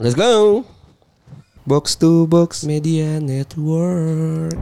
[0.00, 0.64] Let's go.
[1.66, 2.64] Box to box.
[2.64, 4.56] Media Network.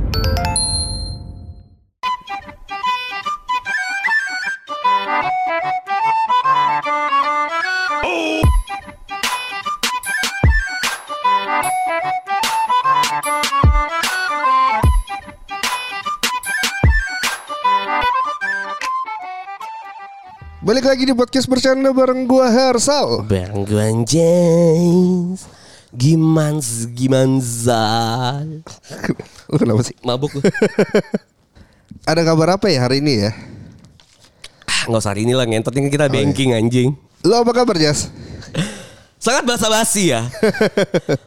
[20.88, 23.20] Balik lagi di podcast bercanda bareng gua Hersal.
[23.28, 25.36] Bareng gue anjing.
[25.92, 28.40] Gimans gimanza.
[29.52, 29.92] Lu kenapa sih?
[30.00, 30.40] Mabuk lu.
[32.08, 33.36] Ada kabar apa ya hari ini ya?
[34.64, 36.96] Ah, Nggak usah hari ini lah ngentot ini kita banking anjing.
[37.20, 38.08] Lo apa kabar Jas?
[39.28, 40.24] Sangat basa-basi ya.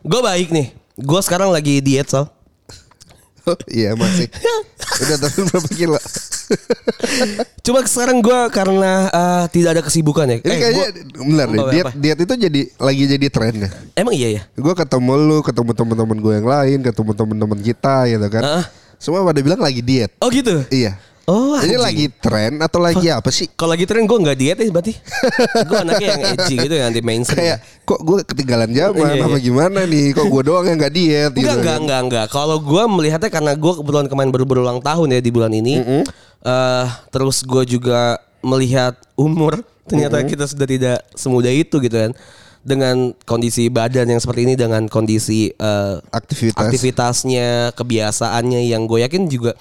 [0.01, 0.73] gue baik nih.
[0.97, 2.25] Gue sekarang lagi diet Sal.
[3.45, 4.25] Oh, iya masih.
[5.05, 5.97] Udah turun berapa kilo?
[7.65, 10.37] Cuma sekarang gue karena eh, tidak ada kesibukan ya.
[10.37, 10.91] Ini Eh, kayaknya gua-
[11.21, 11.59] benar deh.
[11.69, 11.91] Diet apa?
[11.95, 13.69] diet itu jadi lagi jadi trennya.
[13.93, 14.41] Emang iya ya?
[14.53, 18.43] Gue ketemu lu, ketemu teman-teman gue yang lain, ketemu teman-teman kita gitu kan.
[18.43, 18.65] Heeh.
[18.97, 20.13] Semua pada bilang lagi diet.
[20.17, 20.61] Oh gitu.
[20.69, 20.97] Iya.
[21.23, 21.79] Oh, Ini anjing.
[21.79, 23.45] lagi tren atau lagi apa sih?
[23.47, 24.93] Kalau lagi tren gue nggak diet ya berarti.
[25.69, 27.37] gue anaknya yang edgy gitu yang anti mainstream.
[27.39, 29.39] Kayak kok gue ketinggalan zaman Iya, apa iya.
[29.39, 30.05] gimana nih?
[30.11, 31.31] Kok gue doang yang nggak diet?
[31.31, 31.81] gitu Enggak, enggak, kan.
[31.81, 32.25] enggak, enggak.
[32.27, 35.73] Kalau gue melihatnya karena gue kebetulan kemarin baru berulang tahun ya di bulan ini.
[36.41, 39.61] Eh, terus gue juga melihat umur.
[39.85, 42.11] Ternyata kita sudah tidak semudah itu gitu kan.
[42.61, 46.57] Dengan kondisi badan yang seperti ini, dengan kondisi eh, Aktivitas.
[46.59, 49.53] aktivitasnya, kebiasaannya yang gue yakin juga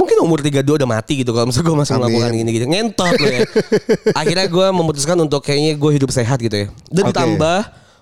[0.00, 2.02] mungkin umur 32 udah mati gitu kalau misalnya gue masih Amin.
[2.08, 3.40] melakukan gini gitu ngentot loh ya
[4.20, 7.08] akhirnya gue memutuskan untuk kayaknya gue hidup sehat gitu ya dan Oke.
[7.12, 7.58] ditambah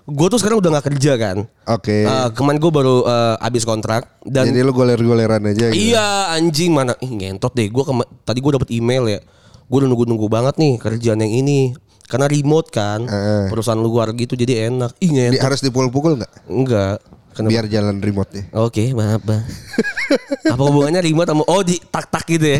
[0.09, 1.37] gue tuh sekarang udah nggak kerja kan
[1.69, 2.07] Oke.
[2.07, 5.75] Eh, kemarin gue baru eh, habis kontrak dan Jadi lu goler-goleran aja gitu.
[5.75, 7.83] iya anjing mana ih ngentot deh gue
[8.23, 9.19] tadi gue dapet email ya
[9.69, 11.59] gue udah nunggu-nunggu banget nih kerjaan yang ini
[12.09, 13.53] karena remote kan Heeh.
[13.53, 16.31] perusahaan luar gitu jadi enak ih Di, ngentot harus dipukul-pukul nggak?
[16.49, 16.97] enggak
[17.39, 17.55] Kenapa?
[17.55, 18.43] Biar jalan remote-nya.
[18.51, 19.47] Oke, maaf bang.
[20.53, 22.59] Apa hubungannya remote sama oh di tak tak gitu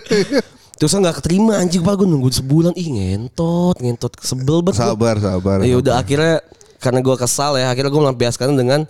[0.78, 4.84] Terus nggak keterima anjing pak gue nunggu sebulan ih ngentot ngentot sebel banget.
[4.84, 5.64] Sabar, sabar.
[5.64, 6.44] Ya udah akhirnya
[6.84, 8.84] karena gue kesal ya akhirnya gue melampiaskan dengan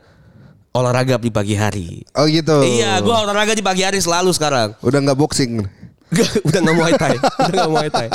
[0.75, 2.03] olahraga di pagi hari.
[2.19, 2.67] Oh gitu.
[2.67, 4.75] Iya, gue olahraga di pagi hari selalu sekarang.
[4.83, 5.63] Udah nggak boxing.
[6.15, 7.17] Gak, udah nggak muay thai,
[7.51, 8.09] udah nggak muay thai.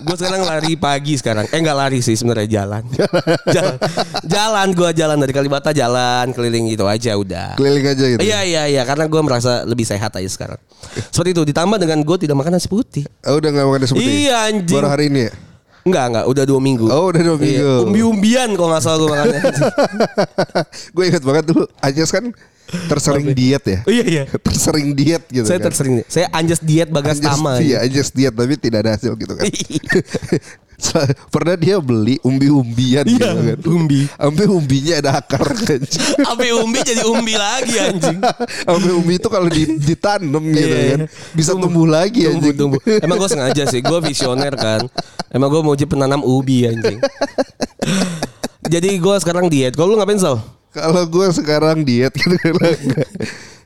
[0.00, 1.44] Gue sekarang lari pagi sekarang.
[1.52, 2.82] Eh nggak lari sih sebenarnya jalan.
[3.56, 3.76] jalan,
[4.24, 7.60] jalan gue jalan dari Kalibata jalan keliling gitu aja udah.
[7.60, 8.20] Keliling aja gitu.
[8.24, 10.56] Iya iya iya karena gue merasa lebih sehat aja sekarang.
[11.12, 13.04] Seperti itu ditambah dengan gue tidak makan nasi putih.
[13.28, 14.76] Oh, udah nggak makan seperti Iya, anjing.
[14.80, 15.32] Baru hari ini ya?
[15.82, 16.86] Enggak enggak udah dua minggu.
[16.86, 17.72] Oh, udah dua Iya, minggu.
[17.90, 19.40] Umbi-umbian kalau nggak salah gue makannya.
[20.94, 22.24] gue ingat banget dulu Anjas kan
[22.88, 23.78] tersering diet ya.
[23.80, 24.24] oh, iya iya.
[24.46, 25.66] tersering diet gitu Saya kan.
[25.68, 27.52] tersering Saya anjas diet bagas Anjas, tama.
[27.58, 29.44] iya, Anjas diet tapi tidak ada hasil gitu kan.
[30.82, 30.98] So,
[31.30, 33.70] Pernah dia beli umbi-umbian gitu Iya, kan.
[33.70, 34.02] umbi.
[34.10, 35.78] Sampai umbinya ada akar kan.
[36.18, 38.18] Sampai umbi jadi umbi lagi anjing.
[38.66, 40.98] Sampai umbi itu kalau di- ditanam gitu Iya, kan.
[40.98, 41.08] iya.
[41.30, 42.56] Bisa tumbuh lagi Tumbuh anjing.
[42.58, 42.80] tumbuh.
[42.98, 43.78] Emang gue sengaja sih.
[43.78, 44.82] Gue visioner kan.
[45.30, 46.98] Emang gue mau jadi penanam ubi anjing.
[48.64, 49.74] Jadi gue sekarang diet.
[49.74, 50.42] Kalau lu ngapain Sal?
[50.72, 52.32] Kalau gue sekarang diet gitu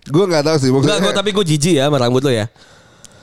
[0.07, 1.15] gue nggak tahu sih Enggak, gue maksudnya.
[1.15, 2.47] tapi gue jijik ya sama rambut lu ya.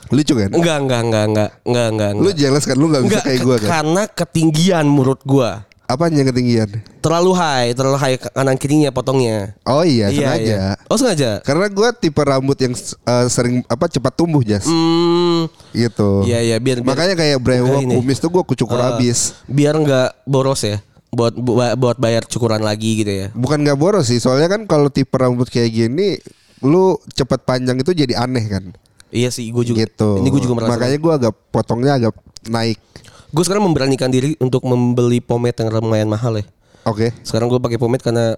[0.08, 0.50] Lucu kan?
[0.52, 2.10] Enggak, enggak, enggak, enggak, enggak, enggak.
[2.20, 3.68] Lu jealous kan lu nggak bisa Enggak, kayak gue kan?
[3.70, 5.64] karena ketinggian menurut gua.
[5.84, 6.68] Apanya yang ketinggian?
[6.98, 9.52] Terlalu high, terlalu high kanan kirinya potongnya.
[9.62, 10.80] Oh iya, sengaja.
[10.88, 11.40] Oh sengaja.
[11.40, 12.72] Karena gue tipe rambut yang
[13.02, 16.24] uh, sering apa cepat tumbuh jas Hmm, gitu.
[16.24, 19.36] Iya, iya, biar- biar- Makanya kayak brewok kumis tuh gue kucukur eh, habis.
[19.44, 20.80] biar nggak boros ya.
[21.14, 23.26] Buat bu- buat bayar cukuran lagi gitu ya.
[23.30, 26.18] Bukan nggak boros sih, soalnya kan kalau tipe rambut kayak gini,
[26.60, 28.64] lu cepat panjang itu jadi aneh kan.
[29.08, 29.86] Iya sih, gue juga.
[29.86, 30.18] gitu.
[30.18, 30.74] Ini gue juga merasa.
[30.74, 32.14] Makanya gue agak potongnya agak
[32.44, 32.82] naik.
[33.30, 36.46] gue sekarang memberanikan diri untuk membeli pomade yang lumayan mahal ya.
[36.84, 37.10] Oke.
[37.20, 38.34] Sekarang gue pakai pomade karena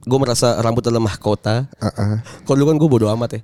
[0.00, 1.66] gue merasa rambut adalah mahkota.
[1.76, 2.22] Uh-uh.
[2.40, 3.40] Kalau dulu kan gue bodo amat ya.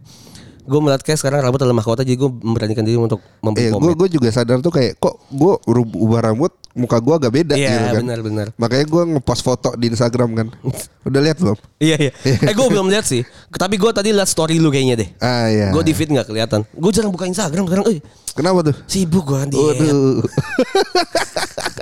[0.62, 3.78] Gue melihat kayak sekarang rambut adalah mahkota jadi gue memberanikan diri untuk membeli Eh, gue
[3.84, 3.98] pomade.
[4.00, 5.52] gue juga sadar tuh kayak kok gue
[5.94, 7.94] ubah rambut muka gue agak beda Iya, gitu kan.
[8.02, 8.46] benar-benar.
[8.54, 10.46] Makanya gue ngepost foto di Instagram kan.
[11.08, 11.54] Udah lihat belum?
[11.78, 12.12] Iya iya.
[12.25, 13.22] Eh gue belum lihat sih.
[13.49, 15.08] Tapi gue tadi lihat story lu kayaknya deh.
[15.19, 15.70] Ah iya.
[15.70, 16.66] Gue di feed nggak kelihatan.
[16.69, 17.87] Gue jarang buka Instagram sekarang.
[17.88, 17.99] Eh
[18.34, 18.75] Kenapa tuh?
[18.84, 19.56] sibuk gue di.
[19.56, 20.26] Waduh.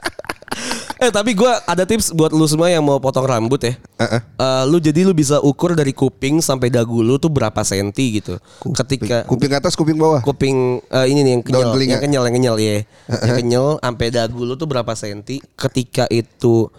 [1.03, 3.75] Eh tapi gue ada tips buat lu semua yang mau potong rambut ya.
[3.99, 4.21] Heeh.
[4.23, 8.39] Eh, lu jadi lu bisa ukur dari kuping sampai dagu lu tuh berapa senti gitu.
[8.63, 10.23] Ketika kuping atas, kuping bawah.
[10.23, 12.87] kuping eh, ini nih yang kenyal, yang kenyal, yang kenyal ya.
[13.11, 15.43] Yang kenyal sampai dagu lu tuh berapa senti.
[15.59, 16.71] Ketika itu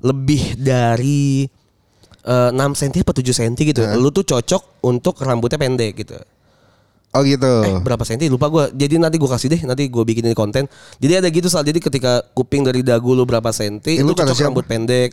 [0.00, 1.44] lebih dari
[2.24, 3.84] eh, 6 senti apa 7 senti gitu.
[4.00, 6.16] Lu tuh cocok untuk rambutnya pendek gitu.
[7.16, 7.52] Oh gitu.
[7.64, 8.68] Eh, berapa senti lupa gua.
[8.68, 10.68] Jadi nanti gua kasih deh, nanti gua bikinin konten.
[10.96, 14.28] Jadi ada gitu soal jadi ketika kuping dari dagu lu berapa senti, Itu lu kata
[14.28, 14.46] cocok siapa?
[14.46, 15.10] rambut pendek.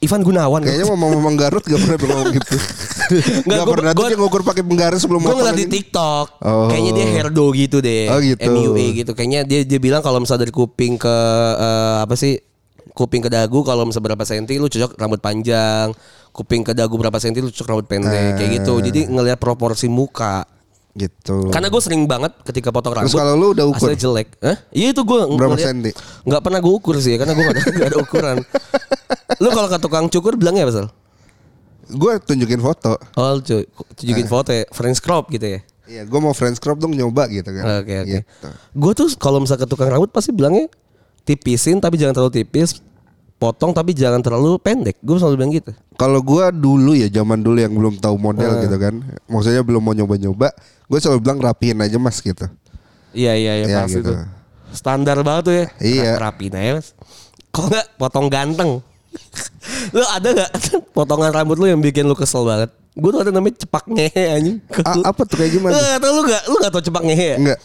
[0.00, 0.64] Ivan Gunawan.
[0.64, 2.56] Kayaknya ngomong-ngomong Garut gak pernah ngomong gitu.
[3.44, 5.68] Nggak, gak gua- pernah tuh gua- dia ngukur pakai penggaris sebelum gue ngeliat di.
[5.68, 6.66] TikTok, Oh.
[6.66, 8.48] kayaknya dia hairdo gitu deh, Oh, gitu.
[8.48, 9.12] MUA gitu.
[9.12, 11.16] Kayaknya dia dia bilang kalau misalnya dari kuping ke
[11.54, 12.40] eh, apa sih,
[12.90, 15.92] kuping ke dagu kalau misalnya berapa senti lu cocok rambut panjang,
[16.30, 18.80] kuping ke dagu berapa senti lu cocok rambut pendek, kayak gitu.
[18.80, 18.82] Eh.
[18.82, 20.48] Jadi ngelihat proporsi muka.
[20.90, 21.36] Gitu.
[21.48, 23.06] Karena gue sering banget ketika potong rambut.
[23.06, 23.88] Terus kalau lu udah ukur?
[23.88, 24.28] hasilnya jelek.
[24.38, 24.56] Hah?
[24.70, 25.90] Iya itu gue Berapa senti?
[26.26, 28.36] Gak pernah gue ukur sih, karena gue gak ada, nggak ada ukuran.
[29.38, 30.86] lu kalau ke tukang cukur bilangnya apa sal?
[31.86, 32.98] Gue tunjukin foto.
[33.14, 34.30] Oh, cu- tunjukin Eh.
[34.30, 35.60] foto ya, French crop gitu ya.
[35.84, 37.82] Iya, gue mau French crop dong nyoba gitu kan.
[37.82, 38.18] Oke oke.
[38.22, 38.48] Gitu.
[38.72, 40.70] Gue tuh kalau misalnya ke tukang rambut pasti bilangnya
[41.20, 42.78] tipisin tapi jangan terlalu tipis,
[43.40, 45.00] potong tapi jangan terlalu pendek.
[45.00, 45.72] Gue selalu bilang gitu.
[45.96, 48.68] Kalau gue dulu ya zaman dulu yang belum tahu model Eh.
[48.68, 48.94] gitu kan,
[49.24, 50.52] maksudnya belum mau nyoba-nyoba,
[50.84, 52.44] gue selalu bilang rapihin aja mas gitu.
[53.10, 54.12] Iya iya iya Iya, pasti gitu.
[54.12, 54.16] tuh.
[54.70, 55.66] Standar banget tuh ya.
[55.80, 56.10] Iya.
[56.14, 56.92] Ra- Rapiin aja mas.
[57.50, 58.70] Kok nggak potong ganteng?
[59.96, 60.50] lu ada nggak
[60.96, 62.70] potongan rambut lu yang bikin lu kesel banget?
[62.92, 64.56] Gue tuh ada namanya cepak ngehe anjing.
[64.78, 65.72] A- apa tuh kayak gimana?
[65.72, 67.36] Lu nggak tahu lu nggak lu nggak tahu cepak ngehe ya?
[67.36, 67.58] Enggak.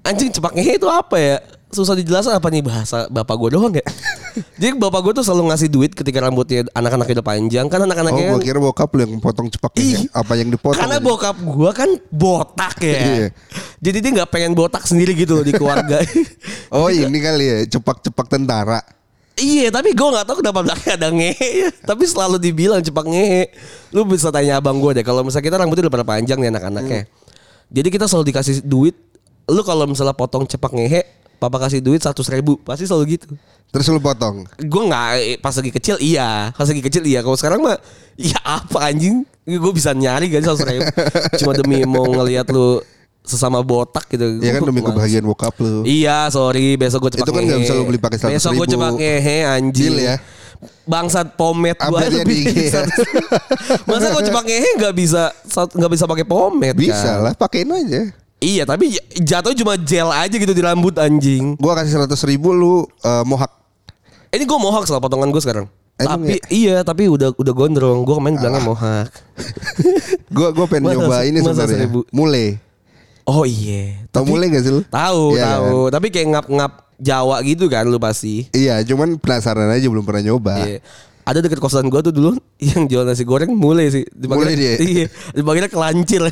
[0.00, 1.36] Anjing cepak ngehe itu apa ya?
[1.70, 3.86] Susah dijelasin apa nih bahasa bapak gue doang ya?
[4.60, 8.22] Jadi bapak gue tuh selalu ngasih duit ketika rambutnya anak-anaknya udah panjang kan Oh, anak-anaknya
[8.34, 10.10] gue kira bokap lu yang potong cepak Ih.
[10.10, 10.82] Apa yang dipotong?
[10.82, 11.06] karena aja?
[11.06, 12.98] bokap gue kan botak Iya.
[12.98, 13.28] ya.
[13.78, 16.02] Jadi dia nggak pengen botak sendiri gitu loh di keluarga.
[16.70, 18.78] Oh ini kali ya, cepak-cepak tentara.
[19.34, 21.70] iya tapi gue nggak tahu kenapa belakangnya ada ngehe.
[21.82, 23.50] Tapi selalu dibilang cepak ngehe.
[23.90, 27.10] Lu bisa tanya abang gue deh kalau misalnya kita rambutnya udah pada panjang nih anak-anaknya.
[27.70, 28.94] Jadi kita selalu dikasih duit.
[29.46, 31.02] Lu kalau misalnya potong cepak ngehe,
[31.40, 32.60] papa kasih duit seratus ribu.
[32.60, 33.26] Pasti selalu gitu.
[33.70, 34.44] Terus lu potong.
[34.52, 35.08] gue nggak
[35.38, 37.78] pas lagi kecil iya pas lagi kecil iya kalau sekarang mah
[38.12, 40.90] ya apa anjing gue bisa nyari kan seratus ribu
[41.38, 42.82] cuma demi mau ngelihat lu
[43.20, 45.86] sesama botak gitu Ya kan demi kebahagiaan bokap lu.
[45.86, 47.62] iya sorry besok gue cepak Itu kan ngehe.
[47.62, 48.34] bisa lu beli pakai 100.000.
[48.34, 50.14] besok gue cepak ngehe anjing Deal ya.
[50.84, 52.82] bangsat pomade gue IG ya.
[53.86, 55.22] masa gue cepak ngehe nggak bisa
[55.70, 57.22] nggak bisa pakai pomade Bisa kan?
[57.22, 58.02] lah, pakein aja.
[58.40, 62.74] Iya tapi jatuh cuma gel aja gitu di rambut anjing Gua kasih seratus ribu lu
[62.98, 63.52] eh, mohak.
[64.30, 65.66] Ini gue mohak soal potongan gue sekarang.
[65.96, 68.00] Emang Tapi iya tapi udah udah gondrong.
[68.00, 68.40] Gue kemarin Ah.
[68.40, 69.08] bilangnya mohak.
[70.30, 71.88] Gua gua pengen Masa- nyoba ini sebenarnya.
[72.08, 72.46] Mulai.
[73.24, 74.06] Oh iya.
[74.08, 74.80] Tau mulai gak sih lu?
[74.82, 75.78] Tahu Iya tahu.
[75.88, 78.44] Tapi kayak ngap-ngap Jawa gitu kan lu pasti.
[78.50, 80.54] Iya, cuman penasaran aja belum pernah nyoba.
[80.62, 80.78] Iya.
[81.30, 82.34] Ada deket kosan gue tuh dulu
[82.74, 84.02] yang jual nasi goreng mulai sih.
[84.18, 84.74] Mulai dia?
[84.82, 85.06] Iya.
[85.30, 86.26] Dipanggilnya kelancir.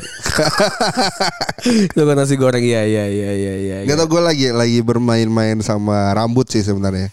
[1.95, 3.75] Tukang nasi goreng iya iya iya iya iya.
[3.87, 7.07] Gak tau gue lagi lagi bermain-main sama rambut sih sebenarnya.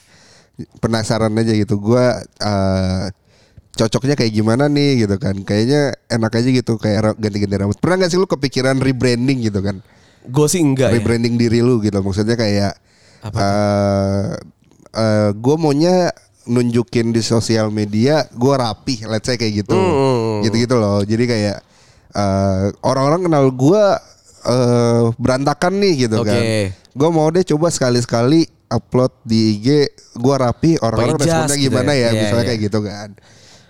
[0.83, 1.79] Penasaran aja gitu.
[1.79, 3.07] Gua eh,
[3.79, 5.39] cocoknya kayak gimana nih gitu kan.
[5.47, 7.79] Kayaknya enak aja gitu kayak ganti-ganti rambut.
[7.79, 9.79] Pernah gak sih lu kepikiran rebranding gitu kan?
[10.27, 10.95] Gue sih enggak ya.
[10.99, 12.03] rebranding diri lu gitu.
[12.03, 12.75] Maksudnya kayak
[13.23, 14.27] Apa eh
[14.97, 16.11] eh, gue maunya
[16.47, 20.43] nunjukin di sosial media gue rapi, let's say kayak gitu, Hmm.
[20.43, 21.03] gitu-gitu loh.
[21.03, 21.59] Jadi kayak
[22.11, 23.85] eh, orang-orang kenal gue
[24.47, 26.39] eh, berantakan nih gitu kan.
[26.39, 26.73] Oke.
[26.97, 29.69] Gue mau deh coba sekali-sekali upload di IG
[30.17, 31.99] gue rapi, orang-orang responnya gitu gimana ya?
[31.99, 32.49] ya, Iya, misalnya iya.
[32.49, 33.09] kayak gitu kan.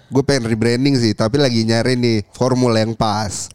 [0.07, 3.51] Gue pengen rebranding sih, tapi lagi nyari nih formula yang pas.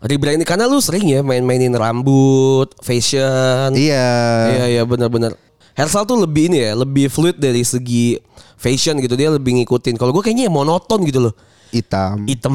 [0.00, 3.76] Rebranding karena lu sering ya main-mainin rambut, fashion.
[3.76, 4.08] Iya.
[4.48, 5.36] Iya iya benar-benar.
[5.78, 8.18] Hersal tuh lebih ini ya, lebih fluid dari segi
[8.60, 9.96] fashion gitu dia lebih ngikutin.
[9.96, 11.34] Kalau gue kayaknya monoton gitu loh.
[11.70, 12.26] Hitam.
[12.26, 12.52] Hitam.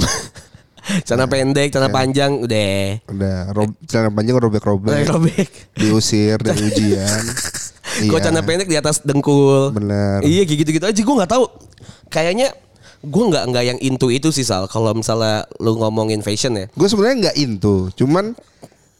[1.07, 3.01] celana pendek, celana panjang, udah.
[3.09, 5.05] Udah rob, celana panjang robek-robek.
[5.09, 5.49] Robek.
[5.81, 7.23] Diusir dari ujian.
[8.11, 9.71] Gue celana pendek di atas dengkul.
[9.71, 10.19] Bener.
[10.19, 11.47] Iya gitu-gitu aja gue nggak tahu.
[12.11, 12.51] Kayaknya
[12.99, 14.67] gue nggak nggak yang into itu sih Sal.
[14.67, 16.67] Kalau misalnya lu ngomongin fashion ya.
[16.75, 18.35] Gue sebenarnya nggak into, cuman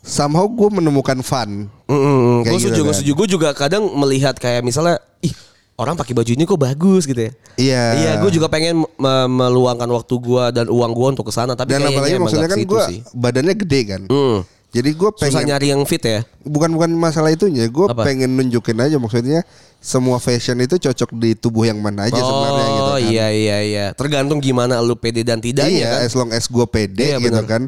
[0.05, 1.65] somehow gue menemukan fun.
[1.83, 2.95] gue Kayak setuju, gitu gue kan.
[2.95, 3.11] setuju.
[3.13, 5.33] Gue juga kadang melihat kayak misalnya, ih
[5.75, 7.31] orang pakai baju ini kok bagus gitu ya.
[7.57, 7.83] Iya.
[7.97, 11.53] Iya, gue juga pengen me- meluangkan waktu gue dan uang gue untuk ke sana.
[11.53, 12.81] Tapi Dan apalagi maksudnya kan gue
[13.11, 14.01] badannya gede kan.
[14.05, 14.39] Hmm.
[14.69, 16.19] Jadi gue Susah pengen nyari yang fit ya.
[16.43, 19.39] bukan bukan masalah itunya, gue pengen nunjukin aja maksudnya
[19.79, 23.07] semua fashion itu cocok di tubuh yang mana aja sebenarnya gitu Oh kan.
[23.07, 23.85] iya iya iya.
[23.95, 25.99] Tergantung gimana lu pede dan tidaknya iya, kan.
[26.03, 27.47] as long as gue pede Iya, gitu bener.
[27.47, 27.61] kan.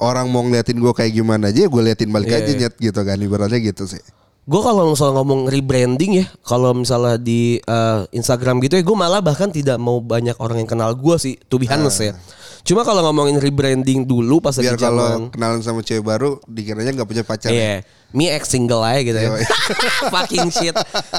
[0.00, 2.58] Orang mau ngeliatin gue kayak gimana aja, gue liatin balik Iya, aja iya.
[2.66, 3.16] nyet gitu kan.
[3.20, 4.02] Ibaratnya gitu sih.
[4.42, 9.22] Gue kalau misalnya ngomong rebranding ya, kalau misalnya di eh, Instagram gitu ya, gue malah
[9.22, 12.18] bahkan tidak mau banyak orang yang kenal gue sih, to be honest ya.
[12.62, 14.54] Cuma kalau ngomongin rebranding dulu pas.
[14.54, 17.50] Biar lagi zaman, kalau kenalan sama cewek baru, dikiranya nggak punya pacar.
[17.50, 17.58] ya.
[17.58, 17.74] iya,
[18.14, 19.30] me ex single aja gitu ya.
[20.14, 20.74] Fucking shit.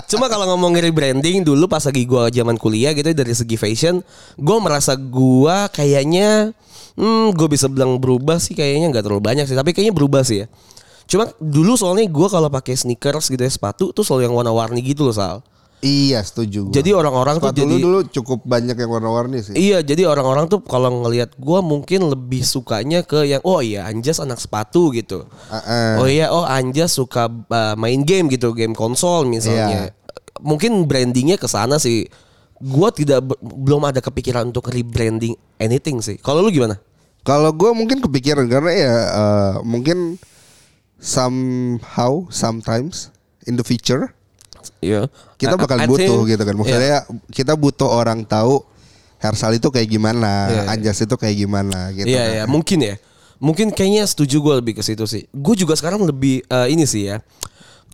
[0.08, 4.00] Cuma kalau ngomongin rebranding dulu pas lagi gue zaman kuliah gitu dari segi fashion,
[4.40, 6.56] gue merasa gue kayaknya,
[6.96, 10.46] hmm, gue bisa bilang berubah sih kayaknya nggak terlalu banyak sih, tapi kayaknya berubah sih
[10.46, 10.48] ya.
[11.12, 15.04] Cuma dulu soalnya gue kalau pakai sneakers gitu ya sepatu tuh selalu yang warna-warni gitu
[15.04, 15.44] loh sal.
[15.84, 16.72] Iya setuju.
[16.72, 16.74] Gua.
[16.80, 19.52] Jadi orang-orang tuh jadi dulu cukup banyak yang warna-warni sih.
[19.52, 24.24] Iya, jadi orang-orang tuh kalau ngelihat gua mungkin lebih sukanya ke yang oh iya Anjas
[24.24, 25.28] anak sepatu gitu.
[25.52, 25.92] Ah, ah.
[26.00, 29.68] Oh iya, oh Anjas suka uh, main game gitu, game konsol misalnya.
[29.68, 29.84] Iya.
[30.40, 32.08] Mungkin brandingnya ke sana sih.
[32.64, 36.16] Gua tidak be- belum ada kepikiran untuk rebranding anything sih.
[36.16, 36.80] Kalau lu gimana?
[37.24, 40.20] Kalau gue mungkin kepikiran karena ya eh, mungkin
[41.00, 43.12] somehow sometimes
[43.48, 44.12] in the future
[44.80, 45.08] Iya.
[45.36, 46.56] kita bakal I butuh think- gitu kan.
[46.56, 47.00] Maksudnya
[47.32, 48.64] kita butuh orang tahu
[49.24, 50.62] Hersal itu kayak gimana, iya.
[50.68, 52.12] Anjas itu kayak gimana gitu.
[52.12, 52.34] Iya kan.
[52.36, 52.96] iya mungkin ya.
[53.40, 55.24] Mungkin kayaknya setuju gue lebih ke situ sih.
[55.32, 57.24] Gue juga sekarang lebih eh, ini sih ya.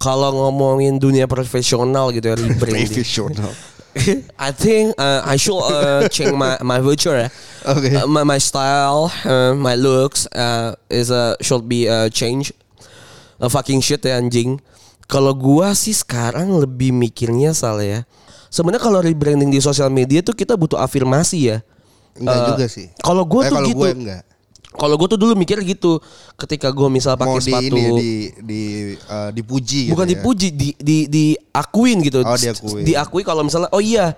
[0.01, 2.35] Kalau ngomongin dunia profesional gitu ya.
[2.57, 3.53] Profesional.
[4.37, 7.29] I think uh, I should uh, change my my future ya.
[7.65, 7.97] Okay.
[7.97, 12.53] Uh, my, my style, uh, my looks uh, is uh, should be uh, change.
[13.41, 14.61] Uh, fucking shit ya anjing.
[15.09, 17.99] Kalau gua sih sekarang lebih mikirnya salah ya.
[18.47, 21.57] Sebenarnya kalau rebranding di sosial media tuh kita butuh afirmasi ya.
[22.13, 22.87] Enggak Eh, juga sih.
[22.95, 23.77] Kalau gue Eh, tuh gitu.
[23.79, 24.21] gue enggak.
[24.69, 25.97] Kalau gue tuh dulu mikir gitu.
[26.35, 28.61] Ketika gue misal pakai di sepatu, ini di di
[28.93, 30.11] eh, dipuji gitu bukan ya.
[30.13, 32.21] dipuji, di di diakuin gitu.
[32.21, 32.85] Oh, diakuin.
[32.85, 34.13] Diakui kalau misalnya, oh iya,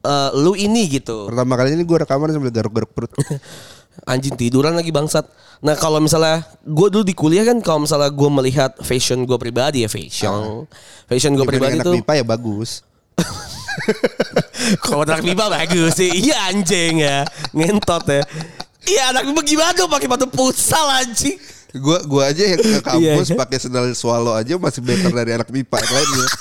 [0.00, 1.24] eh, lu ini gitu.
[1.26, 3.12] Pertama kali ini gue rekaman sambil garuk-garuk perut.
[4.02, 5.24] Anjing tiduran lagi bangsat.
[5.62, 9.86] Nah kalau misalnya gue dulu di kuliah kan kalau misalnya gue melihat fashion gue pribadi
[9.86, 10.66] ya fashion,
[11.06, 11.94] fashion gue pribadi tuh.
[11.94, 12.84] MIPA ya bagus.
[14.84, 16.10] Kalau anak pipa bagus sih.
[16.10, 17.24] Iya anjing ya.
[17.52, 18.22] Ngentot ya.
[18.84, 21.36] Iya anak pipa gimana dong pakai sepatu futsal anjing.
[21.74, 22.80] Gua gua aja yang ke Iya,
[23.18, 23.36] kampus iya.
[23.38, 26.26] pakai sendal swallow aja masih better dari anak yang lainnya.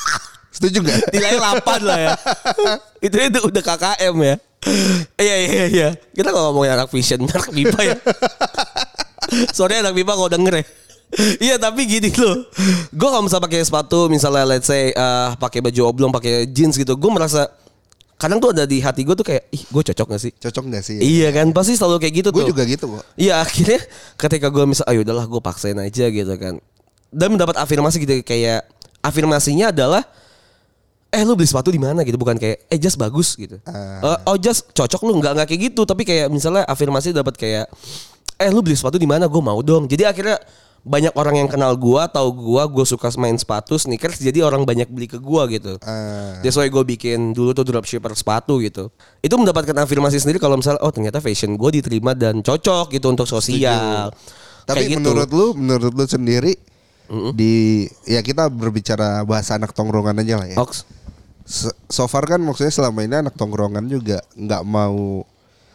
[0.54, 1.00] Setuju nggak?
[1.14, 2.12] Nilainya 8 lah ya.
[3.10, 4.36] itu itu udah KKM ya.
[5.20, 5.90] Iya iya iya.
[6.14, 7.96] Kita kalau ngomongin anak fashion anak pipa ya.
[9.52, 10.66] Sorry anak pipa kalau denger ya.
[11.38, 12.42] Iya tapi gini loh,
[12.90, 16.98] gue kalau misalnya pakai sepatu, misalnya let's say eh, pakai baju oblong, pakai jeans gitu,
[16.98, 17.54] gue merasa
[18.18, 20.34] kadang tuh ada di hati gue tuh kayak, ih gue cocok gak sih?
[20.34, 20.98] Cocok nggak sih?
[20.98, 22.58] Iya kan, pasti selalu kayak gitu Gue tuh.
[22.58, 23.06] juga gitu kok.
[23.14, 23.86] Iya akhirnya
[24.18, 26.58] ketika gue misal, ayo udahlah gue paksain aja gitu kan.
[27.14, 28.66] Dan mendapat afirmasi gitu kayak
[29.06, 30.02] afirmasinya adalah
[31.14, 33.62] eh lu beli sepatu di mana gitu bukan kayak eh just bagus gitu.
[33.70, 34.18] Ah.
[34.18, 37.70] Eh, oh just cocok lu nggak nggak kayak gitu tapi kayak misalnya afirmasi dapat kayak
[38.42, 39.86] eh lu beli sepatu di mana gue mau dong.
[39.86, 40.42] Jadi akhirnya
[40.84, 44.90] banyak orang yang kenal gua tahu gua gue suka main sepatu sneakers jadi orang banyak
[44.92, 45.80] beli ke gua gitu.
[45.86, 46.42] Ah.
[46.42, 48.90] That's why gue bikin dulu tuh dropshipper sepatu gitu.
[49.22, 53.30] Itu mendapatkan afirmasi sendiri kalau misalnya oh ternyata fashion gue diterima dan cocok gitu untuk
[53.30, 54.12] sosial.
[54.66, 55.00] Tapi Kayak gitu.
[55.00, 56.56] menurut lu, menurut lu sendiri
[57.36, 60.58] di ya kita berbicara bahasa anak tongkrongan aja lah ya.
[60.58, 60.88] Ox.
[61.46, 65.28] So far kan maksudnya selama ini anak tongkrongan juga nggak mau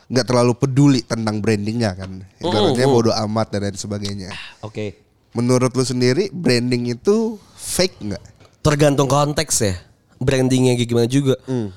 [0.08, 2.24] nggak terlalu peduli tentang brandingnya kan.
[2.40, 2.96] Ibaratnya Mm, mm.
[2.96, 4.30] bodoh amat dan lain sebagainya.
[4.64, 5.04] Oke.
[5.36, 8.24] Menurut lu sendiri branding itu fake nggak?
[8.64, 9.76] Tergantung konteks ya.
[10.18, 11.36] Brandingnya gimana juga.
[11.44, 11.70] Hmm.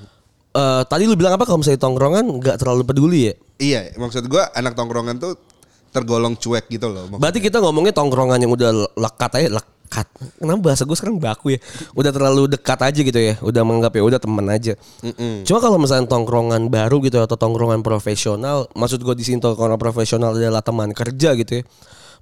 [0.52, 3.34] Eh, tadi lu bilang apa kalau misalnya tongkrongan nggak terlalu peduli ya?
[3.62, 5.40] Iya, maksud gua anak tongkrongan tuh
[5.92, 7.08] tergolong cuek gitu loh.
[7.20, 9.60] Berarti kita ngomongnya tongkrongan yang udah lekat aja
[9.92, 10.08] lekat.
[10.40, 11.60] Kenapa bahasa gue sekarang baku ya?
[11.92, 13.36] Udah terlalu dekat aja gitu ya.
[13.44, 14.74] Udah menganggap ya udah temen aja.
[15.44, 20.32] Cuma kalau misalnya tongkrongan baru gitu atau tongkrongan profesional, maksud gue di sini tongkrongan profesional
[20.32, 21.64] adalah teman kerja gitu ya.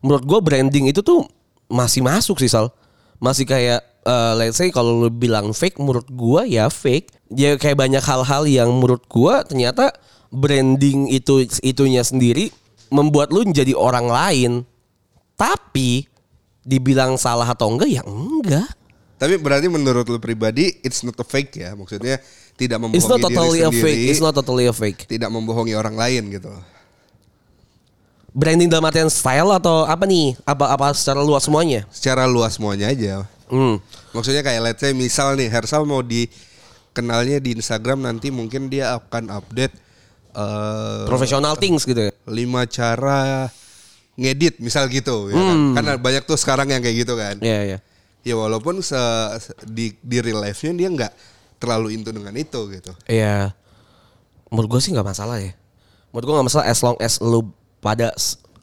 [0.02, 1.30] Menurut gue branding itu tuh
[1.70, 2.74] masih masuk sih Sal.
[3.22, 7.14] Masih kayak eh, let's say kalau lu bilang fake menurut gua ya fake.
[7.30, 9.94] Ya kayak banyak hal-hal yang menurut gua ternyata
[10.34, 12.50] branding itu itunya sendiri
[12.90, 14.52] membuat lu menjadi orang lain.
[15.38, 16.10] Tapi
[16.64, 18.70] dibilang salah atau enggak ya enggak.
[19.20, 22.24] Tapi berarti menurut lu pribadi it's not a fake ya, maksudnya
[22.56, 24.08] tidak membohongi It's not totally diri a sendiri, fake.
[24.08, 25.00] It's not totally a fake.
[25.12, 26.52] tidak membohongi orang lain gitu.
[28.32, 30.38] Branding dalam artian style atau apa nih?
[30.48, 31.84] Apa apa secara luas semuanya?
[31.92, 33.28] Secara luas semuanya aja.
[33.50, 33.82] Hmm.
[34.14, 39.34] Maksudnya kayak let's say misal nih Hersal mau dikenalnya di Instagram nanti mungkin dia akan
[39.34, 39.74] update
[40.38, 42.14] eh Professional things gitu ya.
[42.30, 43.50] lima cara
[44.20, 45.56] ngedit misal gitu ya kan.
[45.56, 45.74] Hmm.
[45.80, 47.40] Karena banyak tuh sekarang yang kayak gitu kan.
[47.40, 47.78] Iya, iya.
[48.28, 51.14] Ya walaupun se- di di real life-nya dia nggak
[51.60, 52.92] terlalu into dengan itu gitu.
[53.08, 53.56] Iya.
[54.52, 55.56] Menurut gue sih nggak masalah ya.
[56.12, 57.48] Menurut gue nggak masalah as long as lu
[57.80, 58.12] pada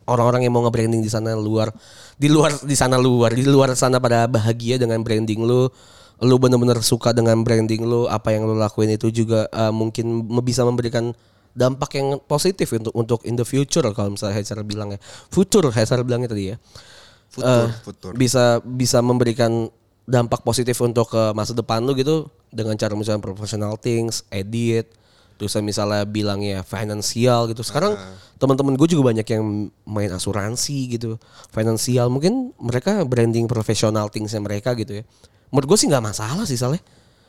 [0.06, 1.72] orang-orang yang mau nge-branding di sana luar,
[2.20, 5.66] di luar di sana luar, di luar sana pada bahagia dengan branding lu,
[6.22, 10.62] lu bener-bener suka dengan branding lu, apa yang lu lakuin itu juga eh, mungkin bisa
[10.62, 11.10] memberikan
[11.56, 15.00] dampak yang positif untuk untuk in the future kalau misalnya Hezer bilang ya.
[15.32, 16.56] Future Hezer bilangnya tadi ya.
[17.26, 18.10] Futur, Eh, futur.
[18.14, 19.72] bisa bisa memberikan
[20.06, 24.86] dampak positif untuk ke masa depan lu gitu dengan cara misalnya professional things, edit,
[25.34, 27.66] terus misalnya bilangnya finansial gitu.
[27.66, 27.98] Sekarang
[28.38, 29.44] teman-teman gue juga banyak yang
[29.84, 31.18] main asuransi gitu,
[31.50, 32.06] finansial.
[32.12, 35.04] Mungkin mereka branding profesional thingsnya mereka gitu ya.
[35.50, 36.78] Menurut gue sih nggak masalah sih Saleh.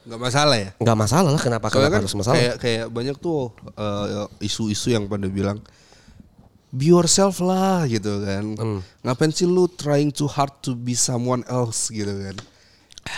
[0.07, 3.15] Nggak masalah ya nggak masalah lah kenapa Soalnya kenapa kan harus masalah kayak kayak banyak
[3.17, 4.05] tuh eh,
[4.41, 5.59] isu-isu yang pada bilang
[6.67, 8.43] be yourself lah gitu kan.
[8.55, 8.79] Hmm.
[8.99, 12.35] Ngapain sih lu trying too hard to be someone else gitu kan.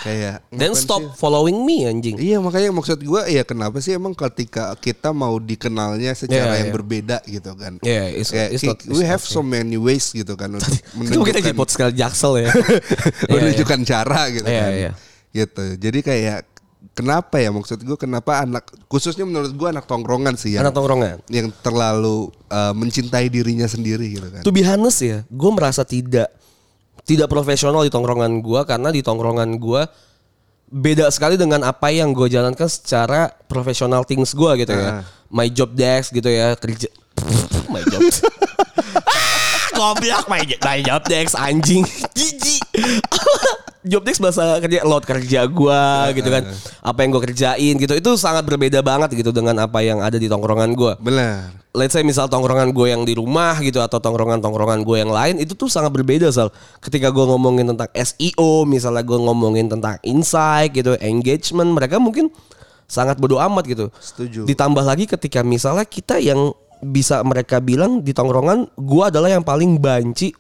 [0.06, 4.14] Kayak then stop sih- following me anjing Iya makanya maksud gua ya kenapa sih emang
[4.14, 6.78] ketika kita mau dikenalnya secara Yeah, yang yeah.
[6.78, 7.74] berbeda gitu kan.
[7.82, 10.70] Yeah, it's- Kayak it's not- we it's have not, so many ways gitu kan untuk
[10.70, 12.50] Kenapa kita jadi menunjukkan podcast jaksel ya
[13.34, 14.72] menunjukkan cara gitu Iya, kan.
[14.78, 14.92] iya.
[15.34, 15.64] Gitu.
[15.82, 16.40] Jadi kayak
[16.96, 21.20] kenapa ya maksud gue kenapa anak khususnya menurut gue anak tongkrongan sih yang anak tongkrongan
[21.28, 24.44] yang terlalu uh, mencintai dirinya sendiri gitu kan.
[24.44, 26.32] To be honest ya, gue merasa tidak
[27.04, 29.82] tidak profesional di tongkrongan gue karena di tongkrongan gue
[30.70, 35.02] beda sekali dengan apa yang gue jalankan secara profesional things gue gitu ya.
[35.02, 35.04] Ah.
[35.30, 36.88] My job desk gitu ya kerja.
[37.74, 38.02] my job.
[39.80, 42.60] Goblok my, my job desk anjing jijik.
[43.88, 45.84] job desk bahasa kerja load kerja gue
[46.20, 46.44] gitu kan.
[46.84, 50.28] Apa yang gue kerjain gitu itu sangat berbeda banget gitu dengan apa yang ada di
[50.28, 51.56] tongkrongan gue Benar.
[51.72, 55.56] let's say misal tongkrongan gue yang di rumah gitu atau tongkrongan-tongkrongan gue yang lain itu
[55.56, 56.52] tuh sangat berbeda sal.
[56.84, 62.28] Ketika gue ngomongin tentang SEO, misalnya gue ngomongin tentang insight gitu, engagement, mereka mungkin
[62.84, 63.88] sangat bodo amat gitu.
[63.96, 64.44] Setuju.
[64.44, 69.78] Ditambah lagi ketika misalnya kita yang bisa mereka bilang di tongkrongan, gue adalah yang paling
[69.78, 70.32] banci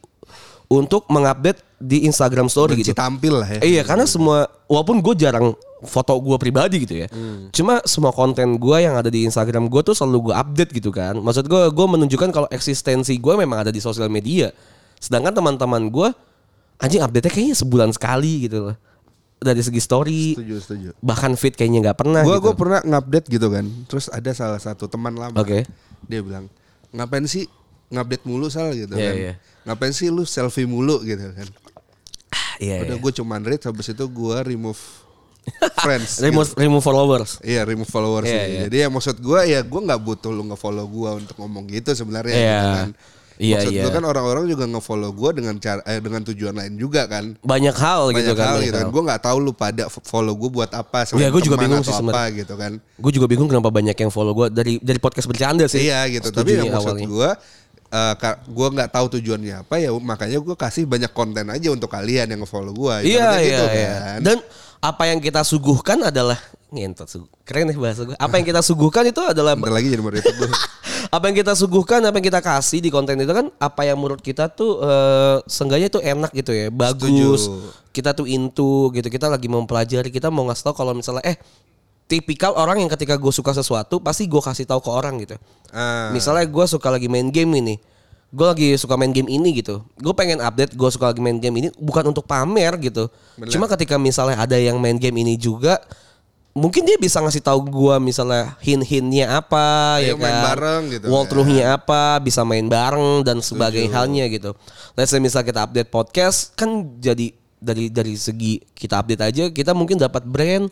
[0.69, 2.95] untuk mengupdate di Instagram Story Benci gitu.
[2.95, 3.59] tampil lah ya.
[3.65, 7.07] Iya karena semua walaupun gue jarang foto gue pribadi gitu ya.
[7.49, 11.17] Cuma semua konten gue yang ada di Instagram gue tuh selalu gue update gitu kan.
[11.17, 14.51] Maksud gue gue menunjukkan kalau eksistensi gue memang ada di sosial media.
[14.99, 16.11] Sedangkan teman-teman gue
[16.77, 18.75] anjing update-nya kayaknya sebulan sekali gitu loh.
[19.39, 20.89] Dari segi story Setuju, setuju.
[20.99, 22.51] bahkan feed kayaknya nggak pernah Gue gitu.
[22.51, 23.65] gue pernah ngupdate gitu kan.
[23.87, 25.33] Terus ada salah satu teman lama.
[25.39, 25.63] Oke.
[26.07, 26.45] Dia bilang,
[26.91, 27.49] "Ngapain sih
[27.89, 29.15] ngupdate mulu sal gitu Iya, kan.
[29.17, 29.33] iya.
[29.65, 31.47] Ngapain sih lu selfie mulu gitu kan.
[32.59, 32.85] Iya.
[32.85, 33.01] Udah iya.
[33.01, 34.77] gue cuman read habis itu gue remove
[35.79, 36.19] friends.
[36.25, 36.59] remove gitu.
[36.59, 37.31] remove followers.
[37.41, 38.35] Iya remove followers sih.
[38.35, 38.59] iya.
[38.67, 42.35] Jadi ya maksud gue ya gue nggak butuh lu nge-follow gue untuk ngomong gitu sebenarnya
[42.35, 42.59] Iya.
[42.59, 42.89] gitu kan.
[43.39, 43.83] Iya, maksud iya.
[43.87, 47.39] gue kan orang-orang juga nge-follow gue dengan cara eh, dengan tujuan lain juga kan.
[47.39, 48.43] Banyak hal Banyak gitu kan.
[48.43, 48.87] hal banyak gitu kan.
[48.91, 51.07] Gue nggak tahu lu pada follow gue buat apa.
[51.15, 52.75] Iya, gua juga bingung sih apa gitu kan.
[52.99, 55.87] Gue juga bingung kenapa banyak yang follow gue dari dari podcast bercanda sih.
[55.87, 56.35] Iya gitu.
[56.35, 57.29] Setuju Tapi yang maksud gue
[57.95, 61.87] eh, ka- gue nggak tahu tujuannya apa ya makanya gue kasih banyak konten aja untuk
[61.87, 63.07] kalian yang nge-follow gue.
[63.07, 63.91] Iya iya gitu, iya.
[63.95, 64.19] kan.
[64.19, 64.37] Dan
[64.83, 66.35] apa yang kita suguhkan adalah
[66.75, 67.07] ngentot.
[67.47, 68.19] Keren nih bahasa gue.
[68.19, 70.49] Apa yang kita suguhkan itu adalah Bentar lagi jadi gue.
[71.09, 74.21] apa yang kita suguhkan, apa yang kita kasih di konten itu kan apa yang menurut
[74.21, 77.49] kita tuh eh seenggaknya itu enak gitu ya, bagus.
[77.49, 77.89] Setuju.
[77.89, 79.09] Kita tuh into gitu.
[79.09, 81.41] Kita lagi mempelajari, kita mau ngasih tahu kalau misalnya eh
[82.09, 85.37] tipikal orang yang ketika gue suka sesuatu pasti gue kasih tahu ke orang gitu.
[85.69, 86.09] Ah.
[86.09, 87.75] Misalnya gue suka lagi main game ini,
[88.29, 89.85] gue lagi suka main game ini gitu.
[89.97, 93.09] Gue pengen update gue suka lagi main game ini bukan untuk pamer gitu.
[93.37, 93.49] Bener.
[93.53, 95.81] Cuma ketika misalnya ada yang main game ini juga,
[96.59, 100.23] mungkin dia bisa ngasih tahu gue misalnya hint-hintnya apa, ya Ayo kan.
[100.27, 104.51] main bareng gitu Walkthrough-nya apa, bisa main bareng dan sebagainya halnya gitu.
[104.99, 109.71] Let's say misal kita update podcast kan jadi dari dari segi kita update aja kita
[109.75, 110.71] mungkin dapat brand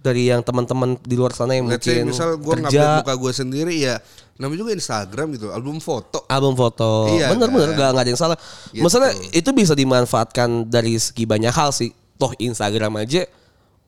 [0.00, 3.32] dari yang teman-teman di luar sana yang Let's say mungkin misal gue kerja muka gue
[3.34, 3.98] sendiri ya
[4.40, 7.12] namanya juga Instagram gitu album foto album foto.
[7.12, 7.78] Iya, Bener-bener kan?
[7.78, 8.38] gak, nggak ada yang salah.
[8.72, 8.80] Gitu.
[8.80, 11.92] Maksudnya itu bisa dimanfaatkan dari segi banyak hal sih.
[12.16, 13.24] Toh Instagram aja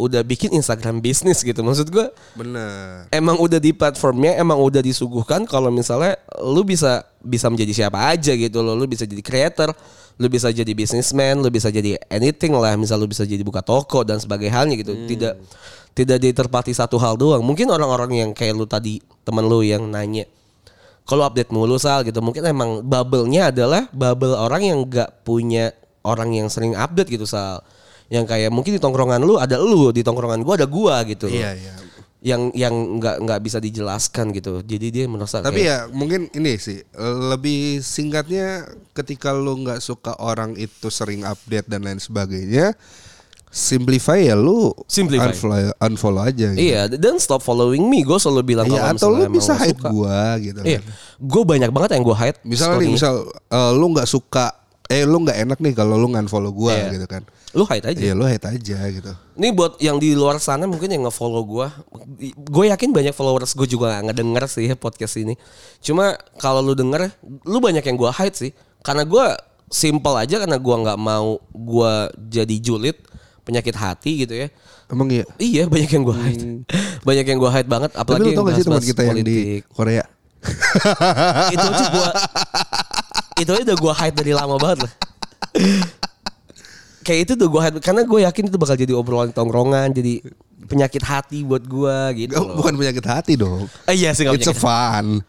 [0.02, 1.62] udah bikin Instagram bisnis gitu.
[1.62, 7.46] Maksud gue bener emang udah di platformnya emang udah disuguhkan kalau misalnya lu bisa bisa
[7.46, 8.74] menjadi siapa aja gitu loh.
[8.74, 9.70] Lu bisa jadi creator,
[10.18, 12.74] lu bisa jadi businessman, lu bisa jadi anything lah.
[12.74, 14.98] Misal lu bisa jadi buka toko dan sebagainya halnya gitu.
[15.06, 15.34] Tidak
[15.94, 17.46] tidak diterpati satu hal doang.
[17.46, 20.26] Mungkin orang-orang yang kayak lu tadi teman lu yang nanya
[21.02, 25.74] kalau update mulu sal gitu mungkin emang bubble-nya adalah bubble orang yang nggak punya
[26.06, 27.62] orang yang sering update gitu sal
[28.12, 31.56] yang kayak mungkin di tongkrongan lu ada lu di tongkrongan gua ada gua gitu iya
[31.56, 31.74] iya
[32.22, 36.54] yang yang nggak nggak bisa dijelaskan gitu jadi dia merasa tapi kayak, ya mungkin ini
[36.54, 36.78] sih
[37.32, 38.62] lebih singkatnya
[38.94, 42.78] ketika lu nggak suka orang itu sering update dan lain sebagainya
[43.52, 45.28] simplify ya lu Simplify.
[45.28, 46.62] unfollow, unfollow aja gitu.
[46.62, 50.38] iya dan stop following me gue selalu bilang Iya, kalau atau lu bisa hide gua
[50.40, 50.88] gitu iya kan.
[51.20, 55.20] gue banyak banget yang gue hide Misalnya nih, misal eh, lu nggak suka eh lu
[55.20, 56.90] nggak enak nih kalau lu nge-follow gua Iya.
[56.94, 57.22] gitu kan.
[57.52, 59.12] lu hide aja Iya, lu hate aja gitu.
[59.36, 61.66] Ini buat yang di luar sana mungkin yang nge-follow gue.
[62.34, 65.36] Gue yakin banyak followers gue juga nggak ngedenger sih podcast ini.
[65.78, 67.12] Cuma kalau lu denger,
[67.44, 68.50] lu banyak yang gue hide sih.
[68.80, 69.20] Karena gue
[69.68, 71.92] simple aja karena gue nggak mau gue
[72.26, 72.96] jadi julid
[73.44, 74.48] penyakit hati gitu ya.
[74.88, 75.28] Emang iya.
[75.36, 76.44] Iya banyak yang gue hide.
[77.08, 77.90] banyak yang gue hide banget.
[77.92, 79.62] Tapi Apalagi lu yang tau gak sih teman kita yang di politik.
[79.76, 80.04] Korea?
[81.48, 82.08] itu aja gue
[83.42, 84.92] itu aja udah gue hide dari lama banget lah.
[87.02, 90.22] Kayak itu tuh gue hide karena gue yakin itu bakal jadi obrolan tongkrongan jadi
[90.66, 92.34] penyakit hati buat gua gitu.
[92.38, 92.56] Loh.
[92.58, 93.66] bukan penyakit hati dong.
[93.84, 95.22] Eh, iya sih It's a fun.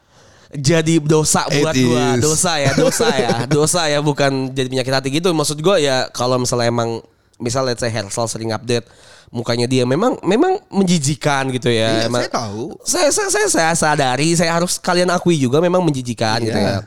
[0.53, 2.21] Jadi dosa buat gua, is.
[2.21, 5.33] dosa ya, dosa ya, dosa ya bukan jadi penyakit hati gitu.
[5.33, 7.01] Maksud gua ya kalau misalnya emang
[7.41, 8.85] misal let's say Hersal sering update
[9.33, 12.05] mukanya dia memang memang menjijikan gitu ya.
[12.05, 12.63] Iya, emang, saya tahu.
[12.85, 16.85] Saya, saya saya saya sadari, saya harus kalian akui juga memang menjijikan gitu ya.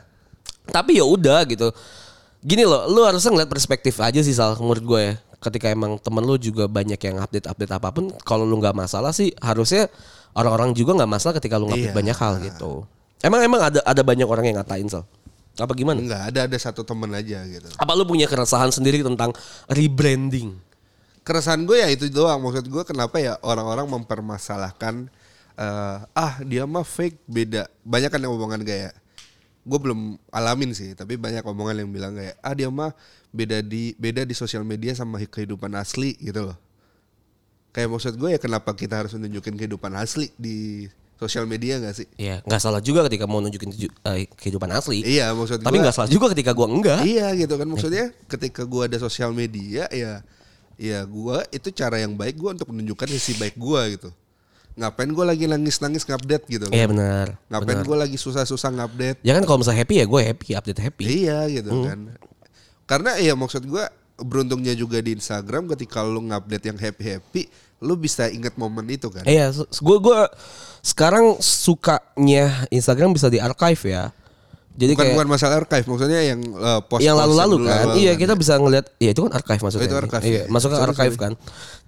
[0.69, 1.71] Tapi ya udah gitu.
[2.39, 5.13] Gini loh, lu harusnya ngeliat perspektif aja sih Sal menurut gue ya.
[5.37, 9.29] Ketika emang temen lu juga banyak yang update-update apa pun, kalau lu nggak masalah sih
[9.37, 9.85] harusnya
[10.33, 11.97] orang-orang juga nggak masalah ketika lu ngupdate Iya.
[11.97, 12.71] banyak hal gitu.
[13.21, 15.05] Emang emang ada ada banyak orang yang ngatain Sal.
[15.57, 15.97] Apa gimana?
[15.97, 17.65] Enggak, ada ada satu temen aja gitu.
[17.73, 19.33] Apa lu punya keresahan sendiri tentang
[19.65, 20.53] rebranding?
[21.25, 22.37] Keresahan gue ya itu doang.
[22.39, 25.09] Maksud gue kenapa ya orang-orang mempermasalahkan
[25.57, 27.65] eh, ah dia mah fake beda.
[27.81, 28.93] Banyak kan yang omongan kayak
[29.67, 32.95] gue belum alamin sih, tapi banyak omongan yang bilang kayak ah dia mah
[33.35, 36.57] beda di beda di sosial media sama kehidupan asli gitu loh.
[37.75, 40.87] Kayak maksud gue ya kenapa kita harus menunjukin kehidupan asli di
[41.19, 42.07] sosial media gak sih?
[42.15, 43.69] Ya nggak salah juga ketika mau nunjukin
[44.07, 45.03] eh, kehidupan asli.
[45.03, 47.03] Iya maksud Tapi nggak salah juga ketika gua enggak.
[47.03, 50.23] Iya gitu kan maksudnya ketika gua ada sosial media ya
[50.77, 54.13] ya gua itu cara yang baik gua untuk menunjukkan sisi baik gua gitu.
[54.77, 56.69] Ngapain gua lagi nangis-nangis ngupdate gitu.
[56.69, 56.77] kan?
[56.77, 57.25] Iya benar.
[57.49, 59.19] Ngapain gua lagi susah-susah ngupdate.
[59.25, 61.03] Ya kan kalau misalnya happy ya gue happy, update happy.
[61.25, 62.13] Iya gitu kan.
[62.85, 67.49] Karena ya maksud gua beruntungnya juga di Instagram ketika lu ngupdate yang happy-happy
[67.85, 69.21] lu bisa inget momen itu kan.
[69.21, 70.19] Iya, gue gue
[70.81, 74.09] sekarang sukanya Instagram bisa di archive ya.
[74.77, 77.89] Jadi bukan kayak bukan masalah archive maksudnya yang uh, post yang lalu-lalu kan.
[77.89, 79.83] lalu-lalu iya, kita bisa ngeliat ya itu kan archive maksudnya.
[79.83, 80.43] Oh, itu archive Iya, ya.
[80.53, 81.31] masuk ke Sorry, archive kan.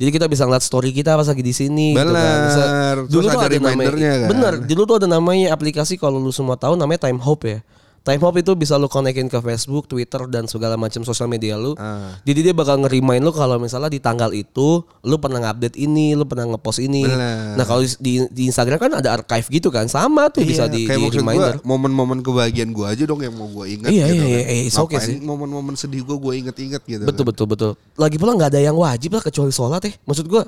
[0.01, 2.39] Jadi kita bisa ngeliat story kita pas lagi di sini gitu kan.
[2.49, 2.69] Bisa-
[3.05, 4.29] dulu tuh ada ada namanya kan.
[4.33, 7.59] Bener, dulu tuh ada namanya aplikasi kalau lu semua tahu namanya Time Hope ya.
[7.99, 11.75] Time Hope itu bisa lu konekin ke Facebook, Twitter dan segala macam sosial media lu.
[11.75, 12.15] Ah.
[12.23, 16.23] Jadi dia bakal ngerimain lu kalau misalnya di tanggal itu lu pernah ngupdate ini, lu
[16.23, 17.03] pernah ngepost ini.
[17.03, 17.53] Bener.
[17.53, 19.85] Nah, kalau di, di Instagram kan ada archive gitu kan.
[19.85, 21.53] Sama tuh bisa Iya, di, kayak di reminder.
[21.61, 24.29] momen-momen kebahagiaan gua aja dong yang mau gua ingat Iya, gitu iya, kan.
[24.31, 25.17] iya, iya, it's okay sih.
[25.19, 27.29] momen-momen sedih gua gua inget-inget gitu Betul kan.
[27.35, 27.71] betul betul.
[27.93, 29.91] Lagi pula nggak ada yang wajib lah kecuali sholat ya.
[30.03, 30.47] Maksud gua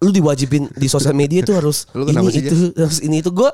[0.00, 3.28] lu diwajibin di sosial media tuh harus Lu ini sih, itu harus ini itu.
[3.30, 3.52] Gua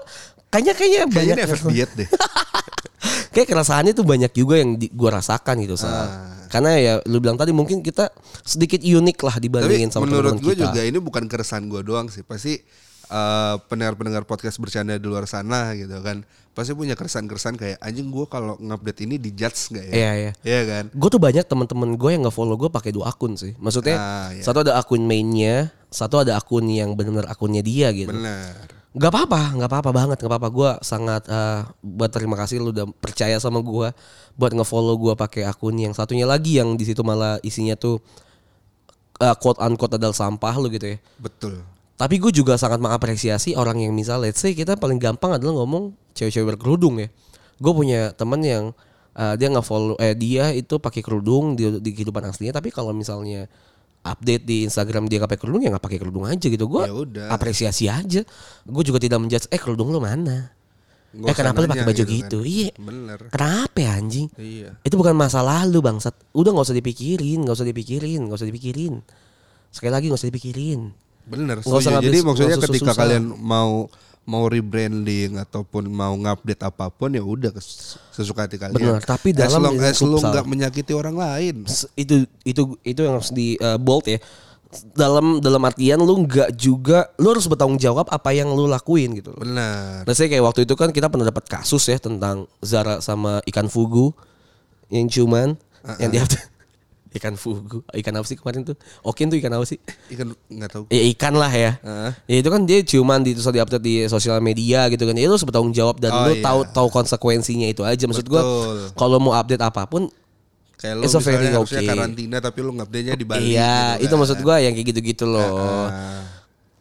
[0.48, 2.08] kayaknya kayaknya Kayaknya banyak efek diet deh.
[3.34, 5.90] Kayak kerasaannya tuh banyak juga yang di, gua rasakan gitu Sal.
[5.90, 6.06] Ah.
[6.46, 8.14] Karena ya lu bilang tadi mungkin kita
[8.46, 12.22] sedikit unik lah Tapi dibandingin sama menurut gue juga ini bukan keresahan gua doang sih.
[12.22, 12.62] Pasti
[13.08, 18.24] eh, pendengar-pendengar podcast bercanda di luar sana gitu kan Pasti punya keresahan-keresahan kayak Anjing gua
[18.24, 20.32] kalau ngupdate ini dijudge gak ya Iya iya.
[20.40, 23.52] Iya kan Gue tuh banyak teman-teman gue yang nggak follow gue pakai dua akun sih.
[23.60, 24.40] Maksudnya Ah, iya.
[24.40, 28.08] satu ada akun mainnya, satu ada akun yang benar-benar akunnya dia gitu.
[28.08, 28.56] Bener
[28.96, 30.48] Gak apa-apa, gak apa-apa banget, gak apa-apa.
[30.48, 33.92] Gue sangat eh, buat terima kasih lu udah percaya sama gue
[34.40, 38.00] buat ngefollow gue pakai akun yang satunya lagi yang di situ malah isinya tuh
[39.20, 40.98] eh, quote unquote adalah sampah lu gitu ya.
[41.20, 45.64] Betul Tapi gue juga sangat mengapresiasi orang yang misal let's say kita paling gampang adalah
[45.64, 47.08] ngomong cewek-cewek berkerudung ya.
[47.56, 48.64] Gue punya temen yang
[49.16, 52.92] eh, dia nggak follow eh dia itu pakai kerudung di, di kehidupan aslinya tapi kalau
[52.92, 53.48] misalnya
[54.04, 56.64] update di Instagram dia nggak pakai kerudung ya nggak pakai kerudung aja gitu.
[56.68, 58.20] Gue Ya apresiasi aja.
[58.68, 60.52] Gue juga tidak menjudge eh kerudung lo mana?
[61.16, 62.38] Nggak eh kenapa lu pakai baju gitu gitu?
[62.44, 62.52] kan.
[62.52, 62.70] Iya.
[62.76, 64.28] Bener Kenapa ya anjing?
[64.36, 66.12] Iya Itu bukan masalah lu bangsat.
[66.36, 68.94] Udah nggak usah dipikirin, nggak usah dipikirin, nggak usah dipikirin.
[69.72, 70.80] Sekali lagi nggak usah dipikirin.
[71.26, 71.60] Bener.
[71.60, 73.00] Nggak usah ngabis- Jadi maksudnya nggak usah ketika susah.
[73.02, 73.90] kalian mau
[74.26, 77.54] mau rebranding ataupun mau ngupdate apa pun ya udah
[78.10, 78.74] sesuka hati kalian.
[78.74, 81.62] Bener, tapi as dalam long as nggak sal- menyakiti orang lain.
[81.94, 84.18] Itu itu itu yang harus di uh, bold ya
[84.92, 89.30] dalam dalam artian lu nggak juga lu harus bertanggung jawab apa yang lu lakuin gitu.
[89.30, 90.02] Benar.
[90.02, 93.70] Let's say kayak waktu itu kan kita pernah dapat kasus ya tentang Zara sama ikan
[93.70, 94.10] fugu
[94.90, 95.54] yang cuman
[96.02, 96.26] yang dia
[97.16, 100.84] ikan fugu ikan apa sih kemarin tuh Okin tuh ikan apa sih Ikan nggak tahu.
[100.88, 102.10] ya ikan lah ya Heeh.
[102.26, 105.24] ya itu kan dia cuman di terus di update di sosial media gitu kan ya
[105.24, 106.42] lu harus bertanggung jawab dan Oh, lu iya.
[106.42, 108.76] tahu tahu konsekuensinya itu aja maksud gua Betul.
[108.94, 110.06] kalau mau update apa pun
[110.76, 111.88] Kayak lu It's a very misalnya harusnya okay.
[111.88, 113.40] karantina tapi lu ngupdate-nya di Bali.
[113.48, 114.18] iya gitu itu kan.
[114.20, 116.22] maksud gua yang kayak gitu-gitu loh Ah.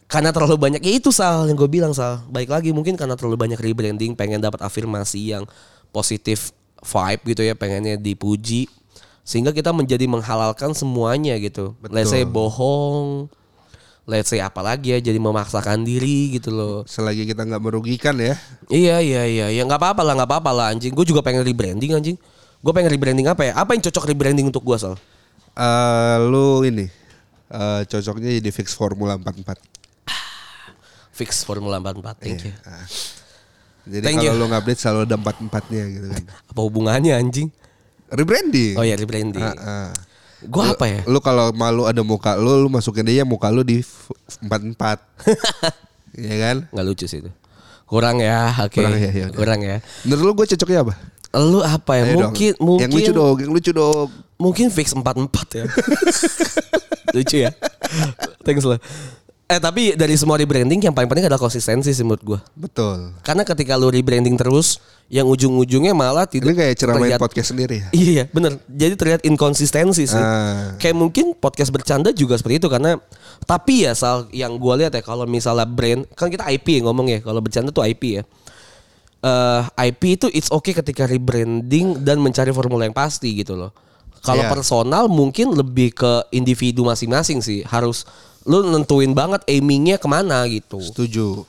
[0.06, 3.36] karena terlalu banyak ya itu sal yang gue bilang sal baik lagi mungkin karena terlalu
[3.38, 5.48] banyak rebranding pengen dapat afirmasi yang
[5.90, 8.68] positif vibe gitu ya pengennya dipuji
[9.26, 11.74] sehingga kita menjadi menghalalkan semuanya gitu.
[11.90, 13.28] Let's say bohong
[14.06, 16.78] let's say apalagi ya jadi memaksakan diri gitu loh.
[16.86, 18.38] Selagi kita nggak merugikan ya.
[18.70, 20.94] iya iya iya ya nggak apa-apa lah nggak apa-apa lah anjing.
[20.94, 22.18] Gue juga pengen rebranding anjing.
[22.62, 23.54] Gue pengen rebranding apa ya?
[23.58, 24.96] Apa yang cocok rebranding untuk gue sal?
[25.58, 26.86] Eh lu ini
[27.50, 29.58] eh, cocoknya jadi fix Formula 44.
[31.16, 32.54] fix formula 44 thank you.
[32.68, 32.84] Ah.
[33.88, 36.24] Jadi kalau lu ngupdate selalu ada empat empatnya gitu kan.
[36.28, 37.48] apa hubungannya anjing
[38.08, 38.76] Rebranding.
[38.76, 39.90] oh ya rebranding Ah, ah.
[40.42, 41.02] Gue apa ya?
[41.06, 44.98] Lu kalau malu ada muka lu, lu masukin aja muka lu di f- empat empat.
[46.16, 46.58] Iya kan?
[46.72, 47.28] Nggak lucu sih itu.
[47.84, 48.80] Kurang ya, oke.
[48.80, 49.36] Kurang ya, ya udah.
[49.36, 49.78] Kurang ya.
[50.08, 50.94] Menurut lu gue cocoknya apa?
[51.36, 52.04] Lu apa ya?
[52.08, 52.22] Ayo dong.
[52.32, 54.08] mungkin mungkin Yang lucu dong, yang lucu dong.
[54.36, 55.66] Mungkin fix 44 ya.
[57.16, 57.52] lucu ya.
[58.44, 58.80] Thanks lah.
[59.46, 62.40] Eh tapi dari semua rebranding yang paling penting adalah konsistensi sih menurut gue.
[62.58, 63.14] Betul.
[63.22, 67.76] Karena ketika lu rebranding terus, yang ujung-ujungnya malah Ini tidak kayak ceramain terlihat- podcast sendiri
[67.78, 67.88] ya.
[68.10, 70.74] Iya bener Jadi terlihat inkonsistensi sih Ah.
[70.82, 72.98] Kayak mungkin podcast bercanda juga seperti itu Karena
[73.46, 77.06] Tapi ya Sal Yang gue lihat ya Kalau misalnya brand Kan kita IP ya ngomong
[77.06, 78.24] ya Kalau bercanda tuh IP ya
[79.22, 83.78] eh IP itu it's okay ketika rebranding Dan mencari formula yang pasti gitu loh
[84.20, 84.50] Kalau Iya.
[84.50, 88.10] personal mungkin lebih ke individu masing-masing sih Harus
[88.46, 91.46] Lu nentuin banget aimingnya ke mana gitu Setuju.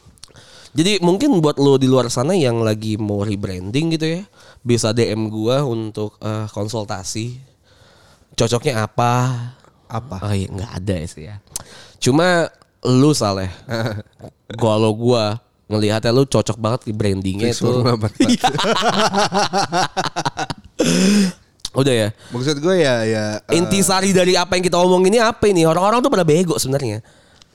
[0.77, 4.23] jadi mungkin buat lo di luar sana yang lagi mau rebranding gitu ya,
[4.61, 7.37] bisa DM gua untuk eh, konsultasi.
[8.37, 9.13] Cocoknya apa?
[9.89, 10.21] Apa?
[10.21, 11.41] Oh iya nggak ada sih ya.
[12.01, 12.53] Cuma
[12.85, 13.49] lu Saleh.
[14.63, 17.67] kalau gua ngelihatnya lu cocok banget di brandingnya itu.
[21.77, 22.09] Udah ya.
[22.33, 25.69] Maksud gue ya ya eh, Intisari dari apa yang kita omong ini apa ini?
[25.69, 27.05] Orang-orang tuh pada bego sebenarnya.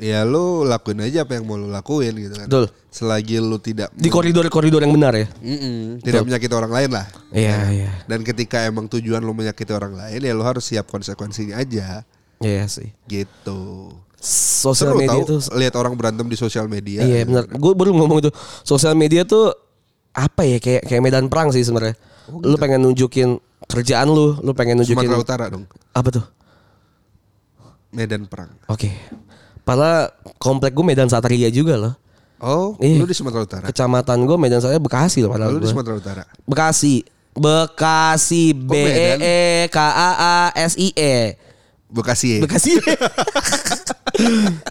[0.01, 2.49] ya lu lakuin aja apa yang mau lu lakuin gitu kan.
[2.49, 2.65] Betul.
[2.89, 5.29] Selagi lu tidak Di koridor-koridor yang benar ya.
[5.37, 7.05] Mm-mm, tidak menyakiti orang lain lah.
[7.29, 7.89] Iya, iya.
[8.09, 12.01] Dan ketika emang tujuan lu menyakiti orang lain ya lu harus siap konsekuensinya aja
[12.41, 12.89] Iya sih.
[13.05, 13.93] gitu.
[14.21, 17.01] Sosial media tau tuh lihat orang berantem di sosial media.
[17.01, 17.45] Iya benar.
[17.49, 18.29] Gue baru ngomong itu.
[18.61, 19.53] Sosial media tuh
[20.13, 21.93] apa ya kayak kayak medan perang sih sebenarnya.
[22.29, 23.37] Lu pengen nunjukin
[23.73, 25.63] kerjaan lu, lu pengen nunjukin Sumatera Utara dong.
[25.91, 26.25] apa tuh?
[27.91, 28.51] Medan perang.
[28.67, 28.91] Oke.
[29.61, 31.93] Padahal komplek gue Medan Satria juga loh.
[32.41, 32.97] Oh, Iya.
[32.97, 33.65] lu di Sumatera Utara.
[33.67, 35.67] Kecamatan gue Medan Satria Bekasi loh padahal Lu di.
[35.67, 36.23] Sumatera Utara.
[36.43, 37.03] Bekasi.
[37.31, 39.09] Bekasi B E?
[39.15, 41.15] E K A A S I E.
[41.91, 42.39] Bekasi.
[42.39, 42.39] ya?
[42.47, 42.71] Bekasi.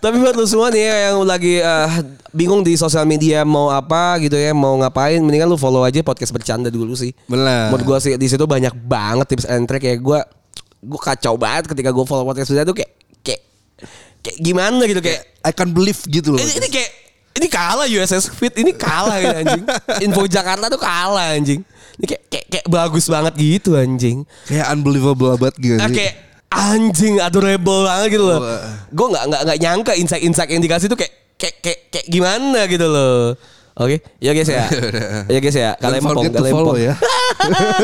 [0.00, 1.88] Tapi buat lu semua nih ya yang lagi eh,
[2.32, 6.32] bingung di sosial media mau apa gitu ya, mau ngapain, mendingan lu follow aja podcast
[6.32, 7.12] bercanda dulu sih.
[7.28, 7.72] Benar.
[7.72, 9.96] Menurut gua sih di situ banyak banget tips and trick ya.
[10.00, 10.24] Gua
[10.80, 13.40] gua kacau banget ketika gua follow podcast bercanda tuh kayak kayak
[14.24, 16.40] kayak gimana gitu kayak I can't believe gitu loh.
[16.40, 16.90] ini, ini kayak
[17.40, 19.64] ini kalah USS Fit ini kalah gitu anjing.
[20.04, 21.60] Info Jakarta tuh kalah anjing.
[22.00, 24.24] Ini kayak kayak, kayak bagus banget gitu anjing.
[24.48, 25.80] Kayak unbelievable banget gitu.
[25.80, 25.96] Ah, sih.
[25.96, 26.14] kayak
[26.50, 28.40] anjing adorable banget gitu loh.
[28.90, 32.86] Gue nggak nggak nggak nyangka insight-insight yang dikasih tuh kayak kayak kayak, kayak gimana gitu
[32.90, 33.38] loh.
[33.80, 34.66] Oke, ya guys ya.
[35.34, 35.72] ya guys ya.
[35.80, 36.94] Kalian Don't forget to follow ya.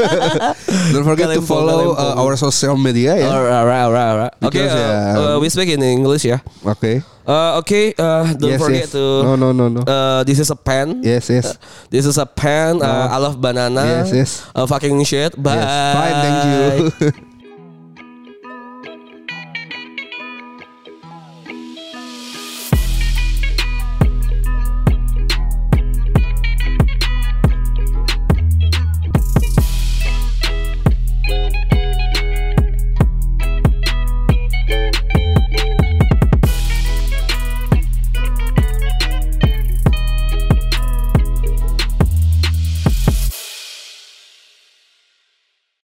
[0.92, 3.32] Don't forget to follow uh, our social media ya.
[3.32, 4.34] Alright, alright, alright, alright.
[4.44, 5.16] Okay, Because, uh, yeah.
[5.16, 6.44] uh, we speak in English ya.
[6.68, 7.00] Oke.
[7.24, 8.94] Uh, okay, uh, don't Yes, forget yes.
[8.94, 9.02] to.
[9.24, 9.80] No, no, no, no.
[9.82, 11.00] Uh, this is a pen.
[11.02, 11.56] Yes, yes.
[11.90, 12.78] This is a pen.
[12.78, 13.82] Uh, I love banana.
[14.04, 14.30] Yes, yes.
[14.52, 15.32] Uh, fucking shit.
[15.34, 15.58] Bye.
[15.58, 15.66] Yes.
[15.96, 17.35] Fine, thank you.